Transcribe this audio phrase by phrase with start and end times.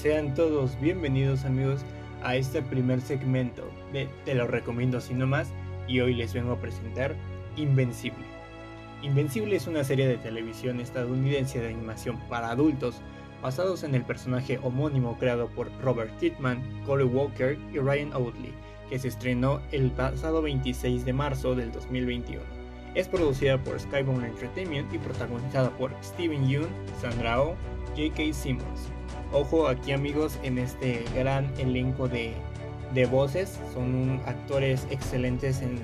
[0.00, 1.82] Sean todos bienvenidos amigos
[2.22, 5.52] a este primer segmento de Te lo recomiendo así nomás
[5.86, 7.14] y hoy les vengo a presentar
[7.56, 8.24] Invencible.
[9.02, 13.02] Invencible es una serie de televisión estadounidense de animación para adultos
[13.42, 18.54] basados en el personaje homónimo creado por Robert Titman, Corey Walker y Ryan Oatley,
[18.88, 22.40] que se estrenó el pasado 26 de marzo del 2021.
[22.94, 26.68] Es producida por Skybound Entertainment y protagonizada por Steven Yeun,
[27.02, 27.54] Sandra Oh,
[27.94, 28.32] J.K.
[28.32, 28.90] Simmons.
[29.32, 32.34] Ojo aquí amigos en este gran elenco de,
[33.10, 35.78] voces, son actores excelentes en,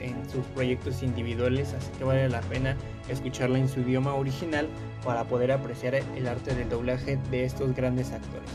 [0.00, 2.76] en sus proyectos individuales, así que vale la pena
[3.10, 4.66] escucharla en su idioma original
[5.04, 8.50] para poder apreciar el arte del doblaje de estos grandes actores.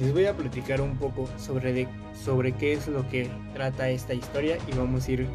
[0.00, 4.56] Les voy a platicar un poco sobre, sobre qué es lo que trata esta historia
[4.66, 5.28] y vamos a ir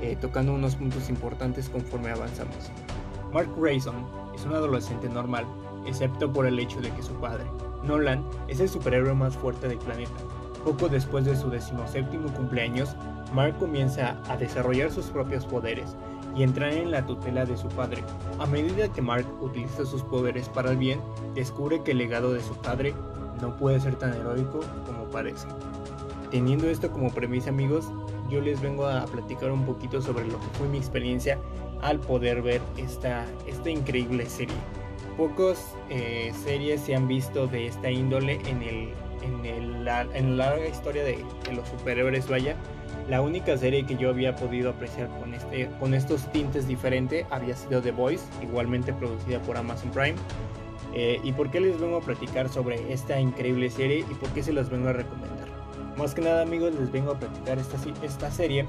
[0.00, 2.70] eh, tocando unos puntos importantes conforme avanzamos.
[3.32, 5.44] Mark Grayson es un adolescente normal,
[5.86, 7.44] excepto por el hecho de que su padre,
[7.82, 10.12] Nolan, es el superhéroe más fuerte del planeta.
[10.64, 12.94] Poco después de su decimoséptimo cumpleaños,
[13.34, 15.96] Mark comienza a desarrollar sus propios poderes
[16.36, 18.02] y entrar en la tutela de su padre.
[18.38, 21.00] A medida que Mark utiliza sus poderes para el bien,
[21.34, 22.94] descubre que el legado de su padre
[23.40, 25.48] no puede ser tan heroico como parece.
[26.30, 27.90] Teniendo esto como premisa amigos,
[28.30, 31.38] yo les vengo a platicar un poquito sobre lo que fue mi experiencia
[31.82, 34.56] al poder ver esta, esta increíble serie.
[35.16, 35.58] Pocos
[35.90, 38.88] eh, series se han visto de esta índole en, el,
[39.22, 42.56] en, el, en la larga historia de, los superhéroes, vaya.
[43.08, 47.56] La única serie que yo había podido apreciar con, este, con estos tintes diferentes había
[47.56, 50.14] sido The Voice, igualmente producida por Amazon Prime.
[50.94, 54.42] Eh, ¿Y por qué les vengo a platicar sobre esta increíble serie y por qué
[54.42, 55.48] se las vengo a recomendar?
[55.96, 58.66] Más que nada amigos les vengo a platicar esta, esta serie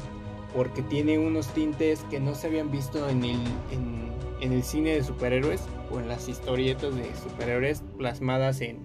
[0.56, 3.40] porque tiene unos tintes que no se habían visto en el,
[3.72, 5.62] en, el cine de superhéroes
[5.94, 8.80] o en las historietas de superhéroes plasmadas en,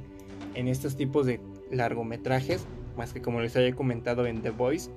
[0.54, 4.90] en estos tipos de largometrajes, más que como les había comentado en The Voice,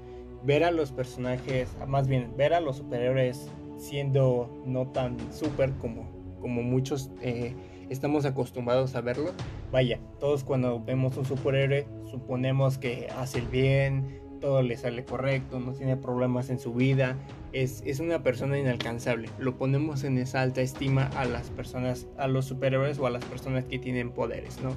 [0.43, 6.09] ver a los personajes, más bien ver a los superhéroes siendo no tan super como,
[6.39, 7.55] como muchos eh,
[7.89, 9.31] estamos acostumbrados a verlo.
[9.71, 15.59] Vaya, todos cuando vemos un superhéroe suponemos que hace el bien, todo le sale correcto,
[15.59, 17.15] no tiene problemas en su vida,
[17.53, 19.29] es, es, una persona inalcanzable.
[19.39, 23.23] Lo ponemos en esa alta estima a las personas, a los superhéroes o a las
[23.23, 24.75] personas que tienen poderes, ¿no?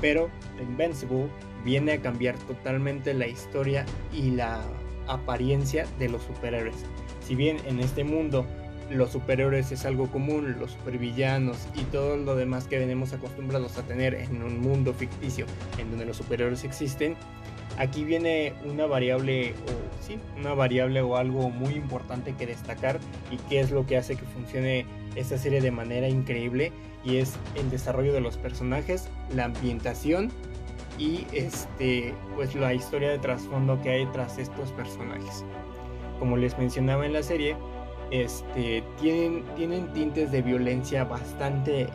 [0.00, 0.28] Pero
[0.60, 1.28] Invincible
[1.64, 4.60] viene a cambiar totalmente la historia y la
[5.06, 6.84] apariencia de los superhéroes.
[7.20, 8.44] Si bien en este mundo
[8.90, 13.82] los superhéroes es algo común, los supervillanos y todo lo demás que venimos acostumbrados a
[13.82, 15.46] tener en un mundo ficticio
[15.78, 17.16] en donde los superhéroes existen,
[17.78, 22.98] aquí viene una variable o sí, una variable o algo muy importante que destacar
[23.30, 26.72] y que es lo que hace que funcione esta serie de manera increíble
[27.04, 30.30] y es el desarrollo de los personajes, la ambientación
[30.98, 35.44] y este pues la historia de trasfondo que hay tras estos personajes.
[36.18, 37.56] Como les mencionaba en la serie,
[38.10, 41.88] este, tienen, tienen tintes de violencia bastante eh,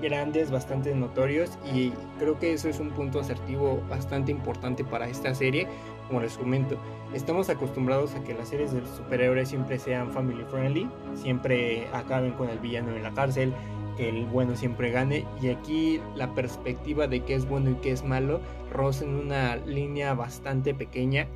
[0.00, 5.34] grandes, bastante notorios y creo que eso es un punto asertivo bastante importante para esta
[5.34, 5.66] serie.
[6.08, 6.76] Como les comento,
[7.14, 12.48] estamos acostumbrados a que las series de superhéroes siempre sean family friendly, siempre acaben con
[12.48, 13.52] el villano en la cárcel,
[13.96, 17.92] que el bueno siempre gane y aquí la perspectiva de qué es bueno y qué
[17.92, 18.40] es malo
[18.72, 21.26] roza en una línea bastante pequeña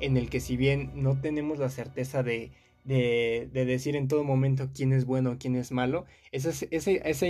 [0.00, 2.50] en el que si bien no tenemos la certeza de
[2.84, 7.26] de, decir en todo momento quién es bueno, quién es malo, esa, esa,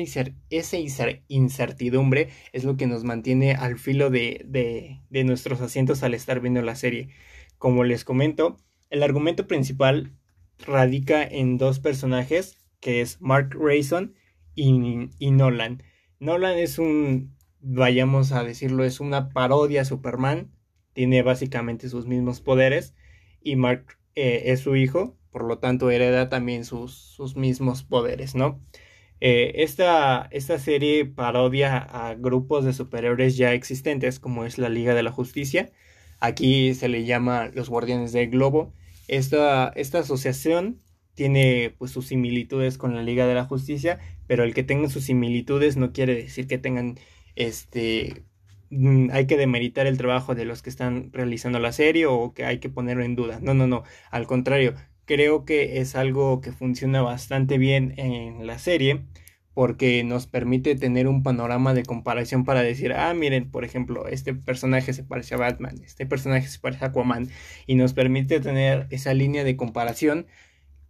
[1.28, 6.62] incertidumbre es lo que nos mantiene al filo de, de, nuestros asientos al estar viendo
[6.62, 7.09] la serie.
[7.59, 8.56] Como les comento,
[8.91, 10.12] el argumento principal
[10.66, 14.15] radica en dos personajes, que es Mark Rayson
[14.55, 15.83] y, y Nolan.
[16.19, 20.50] Nolan es un, vayamos a decirlo, es una parodia a Superman,
[20.93, 22.94] tiene básicamente sus mismos poderes,
[23.43, 28.35] y Mark eh, es su hijo, por lo tanto hereda también sus, sus mismos poderes,
[28.35, 28.60] ¿no?
[29.21, 34.95] Eh, esta, esta, serie parodia a grupos de superhéroes ya existentes, como es la Liga
[34.95, 35.71] de la Justicia.
[36.21, 38.72] Aquí se le llama los Guardianes del Globo.
[39.09, 40.81] Esta, esta asociación
[41.15, 45.04] tiene pues sus similitudes con la Liga de la Justicia, pero el que tengan sus
[45.04, 46.99] similitudes no quiere decir que tengan
[47.37, 48.25] este
[48.71, 52.45] mm, hay que demeritar el trabajo de los que están realizando la serie o que
[52.47, 53.39] hay que ponerlo en duda.
[53.43, 53.83] No, no, no.
[54.10, 54.75] Al contrario,
[55.10, 59.07] creo que es algo que funciona bastante bien en la serie
[59.54, 64.34] porque nos permite tener un panorama de comparación para decir, ah, miren, por ejemplo, este
[64.34, 67.28] personaje se parece a Batman, este personaje se parece a Aquaman,
[67.66, 70.27] y nos permite tener esa línea de comparación,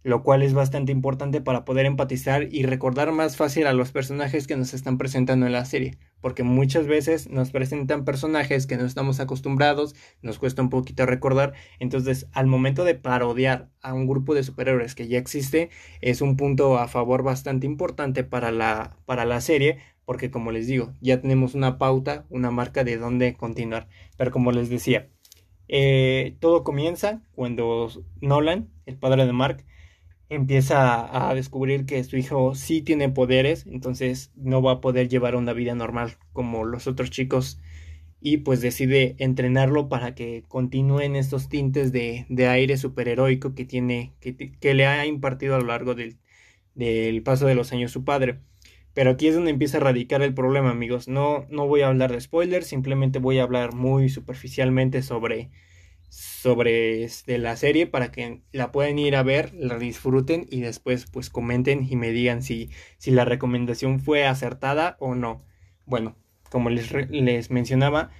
[0.03, 4.47] lo cual es bastante importante para poder empatizar y recordar más fácil a los personajes
[4.47, 5.97] que nos están presentando en la serie.
[6.21, 11.53] porque muchas veces nos presentan personajes que no estamos acostumbrados, nos cuesta un poquito recordar,
[11.79, 16.37] entonces al momento de parodiar a un grupo de superhéroes que ya existe, es un
[16.37, 21.21] punto a favor bastante importante para la, para la serie, porque como les digo, ya
[21.21, 25.09] tenemos una pauta, una marca de dónde continuar, pero como les decía,
[25.67, 27.89] eh, todo comienza cuando
[28.19, 29.65] Nolan, el padre de Mark,
[30.31, 35.35] empieza a descubrir que su hijo sí tiene poderes, entonces no va a poder llevar
[35.35, 37.59] una vida normal como los otros chicos
[38.21, 44.73] y pues decide entrenarlo para que continúen estos tintes de, aire superheroico que tiene, que,
[44.73, 46.17] le ha impartido a lo largo del,
[46.75, 48.39] del, paso de los años su padre.
[48.93, 51.07] Pero aquí es donde empieza a radicar el problema, amigos.
[51.07, 55.49] No, no voy a hablar de spoilers, simplemente voy a hablar muy superficialmente sobre
[56.11, 61.05] sobre este, la serie para que la puedan ir a ver, la disfruten y después
[61.09, 65.45] pues comenten y me digan si, si la recomendación fue acertada o no.
[65.85, 66.17] Bueno,
[66.49, 68.11] como les, les mencionaba,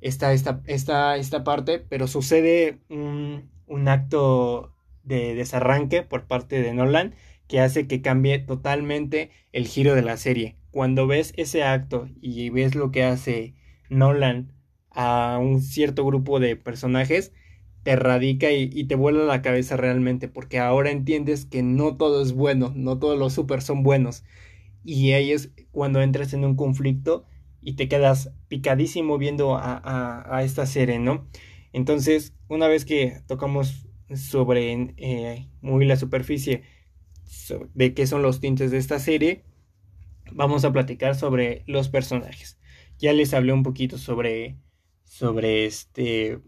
[0.00, 6.72] está esta, esta, esta parte, pero sucede un, un acto de desarranque por parte de
[6.72, 7.16] Nolan
[7.48, 10.56] que hace que cambie totalmente el giro de la serie.
[10.70, 13.56] Cuando ves ese acto y ves lo que hace
[13.88, 14.52] Nolan
[14.90, 17.32] a un cierto grupo de personajes,
[17.82, 22.32] te radica y, te vuela la cabeza realmente, porque ahora entiendes que no todo es
[22.32, 24.24] bueno, no todos los super son buenos.
[24.84, 27.24] Y ahí es cuando entras en un conflicto
[27.62, 31.26] y te quedas picadísimo viendo a, esta serie, ¿no?
[31.72, 36.62] Entonces, una vez que tocamos sobre eh, muy la superficie
[37.74, 39.44] de qué son los tintes de esta serie,
[40.32, 42.58] vamos a platicar sobre los personajes.
[42.98, 44.56] Ya les hablé un poquito sobre,
[45.04, 46.40] sobre este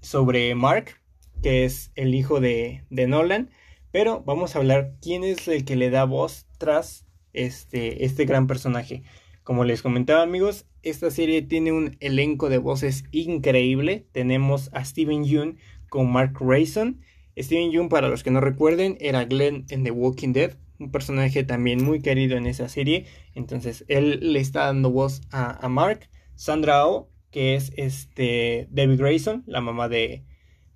[0.00, 1.00] sobre Mark,
[1.42, 3.50] que es el hijo de, Nolan,
[3.90, 8.46] pero vamos a hablar quién es el que le da voz tras este, este gran
[8.46, 9.02] personaje.
[9.42, 14.06] Como les comentaba amigos, esta serie tiene un elenco de voces increíble.
[14.12, 15.58] Tenemos a Steven Yeun
[15.88, 17.00] con Mark Rayson.
[17.36, 21.42] Steven Yeun, para los que no recuerden, era Glenn en The Walking Dead, un personaje
[21.42, 23.06] también muy querido en esa serie.
[23.34, 26.08] Entonces, él le está dando voz a, a Mark.
[26.36, 30.24] Sandra Oh que es este Debbie Grayson, la mamá de,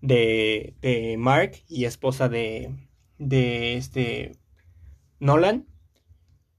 [0.00, 2.74] de, de Mark y esposa de,
[3.18, 4.32] de este
[5.20, 5.66] Nolan.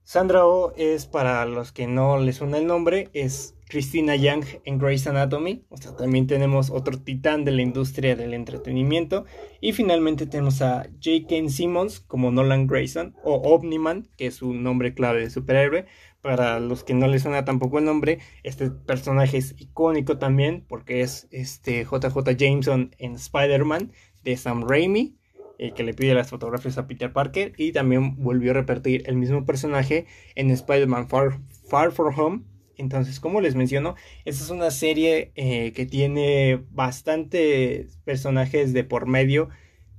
[0.06, 4.78] Sandra Oh es, para los que no les suena el nombre, es Christina Young en
[4.78, 5.64] Grey's Anatomy.
[5.68, 9.24] O sea, también tenemos otro titán de la industria del entretenimiento.
[9.60, 11.48] Y finalmente tenemos a J.K.
[11.48, 15.86] Simmons como Nolan Grayson o Omniman, que es su nombre clave de superhéroe.
[16.20, 21.00] Para los que no les suena tampoco el nombre, este personaje es icónico también porque
[21.00, 23.90] es este JJ Jameson en Spider-Man
[24.22, 25.18] de Sam Raimi,
[25.58, 29.16] el que le pide las fotografías a Peter Parker y también volvió a repetir el
[29.16, 31.38] mismo personaje en Spider-Man Far,
[31.68, 32.42] Far From Home.
[32.78, 33.94] Entonces, como les menciono,
[34.24, 39.48] esta es una serie eh, que tiene bastantes personajes de por medio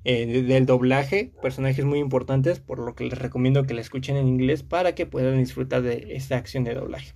[0.03, 4.27] eh, del doblaje, personajes muy importantes, por lo que les recomiendo que la escuchen en
[4.27, 7.13] inglés para que puedan disfrutar de esta acción de doblaje.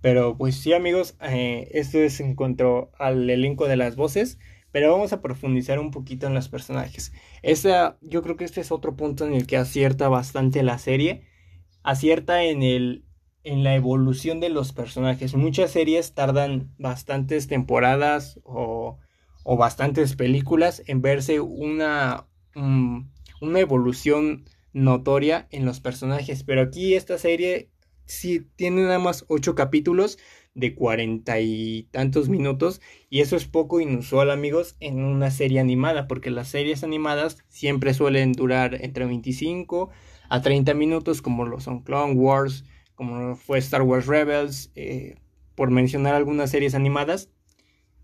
[0.00, 4.38] Pero pues sí amigos, eh, esto es en cuanto al elenco de las voces,
[4.72, 7.12] pero vamos a profundizar un poquito en los personajes.
[7.42, 11.22] Esta, yo creo que este es otro punto en el que acierta bastante la serie,
[11.82, 13.04] acierta en el
[13.44, 15.34] en la evolución de los personajes.
[15.34, 18.98] Muchas series tardan bastantes temporadas o
[19.50, 24.44] o bastantes películas en verse una, una evolución
[24.74, 26.44] notoria en los personajes.
[26.44, 27.70] Pero aquí esta serie
[28.04, 30.18] sí tiene nada más ocho capítulos
[30.58, 36.08] de cuarenta y tantos minutos y eso es poco inusual amigos en una serie animada
[36.08, 39.90] porque las series animadas siempre suelen durar entre 25
[40.28, 45.14] a 30 minutos como lo son Clone Wars como fue Star Wars Rebels eh,
[45.54, 47.30] por mencionar algunas series animadas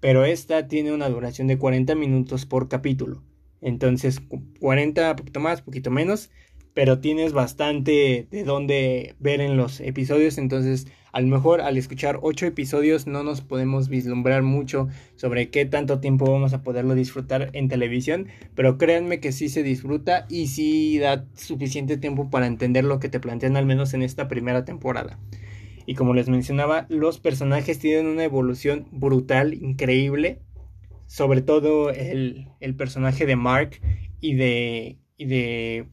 [0.05, 3.23] pero esta tiene una duración de 40 minutos por capítulo.
[3.63, 4.21] Entonces,
[4.61, 6.31] 40, poquito más, poquito menos,
[6.75, 10.39] pero tienes bastante de dónde ver en los episodios.
[10.39, 15.65] Entonces, a lo mejor al escuchar 8 episodios no nos podemos vislumbrar mucho sobre qué
[15.65, 18.27] tanto tiempo vamos a poderlo disfrutar en televisión,
[18.57, 23.09] pero créanme que sí se disfruta y sí da suficiente tiempo para entender lo que
[23.09, 25.21] te plantean al menos en esta primera temporada.
[25.87, 30.41] Y como les mencionaba, los personajes tienen una evolución brutal, increíble.
[31.07, 33.81] Sobre todo el, personaje de Mark
[34.21, 34.99] y de.
[35.17, 35.87] y de.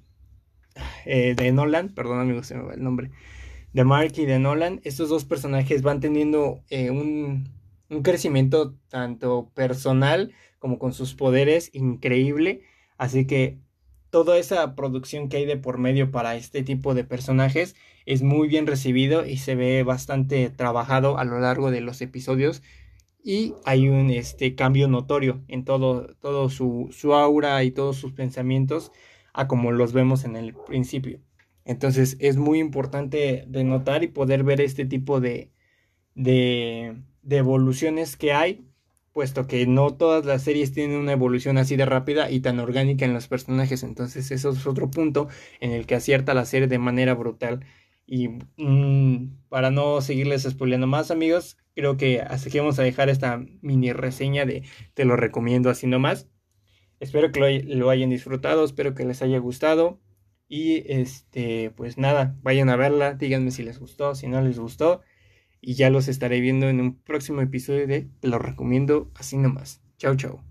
[1.06, 3.12] Eh, de Nolan, perdón amigos, se me va el nombre.
[3.74, 4.82] De Mark y de Nolan.
[4.84, 7.50] Estos dos personajes van teniendo eh, un,
[7.90, 12.62] un crecimiento tanto personal como con sus poderes increíble.
[12.98, 13.58] Así que
[14.12, 17.76] toda esa producción que hay de por medio para este tipo de personajes
[18.06, 22.62] es muy bien recibido y se ve bastante trabajado a lo largo de los episodios
[23.24, 28.14] y hay un este, cambio notorio en todo, todo su, su aura y todos sus
[28.14, 28.92] pensamientos
[29.34, 31.20] a como los vemos en el principio.
[31.66, 35.52] Entonces es muy importante de notar y poder ver este tipo de,
[36.16, 36.96] de,
[37.30, 38.68] evoluciones que hay
[39.14, 43.06] puesto que no todas las series tienen una evolución así de rápida y tan orgánica
[43.06, 43.84] en los personajes.
[43.84, 45.28] Entonces eso es otro punto
[45.60, 47.66] en el que acierta la serie de manera brutal.
[48.08, 53.10] Y mm, para no seguirles spoileando más amigos, creo que hasta aquí vamos a dejar
[53.10, 56.28] esta mini reseña de te lo recomiendo así nomás.
[57.02, 60.00] Espero que lo, hayan disfrutado, espero que les haya gustado.
[60.48, 65.02] Y este, pues nada, vayan a verla, díganme si les gustó, si no les gustó
[65.62, 69.82] y ya los estaré viendo en un próximo episodio de lo recomiendo así nomás.
[69.98, 70.51] Chao, chao.